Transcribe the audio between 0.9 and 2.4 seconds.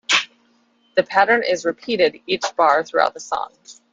The pattern is repeated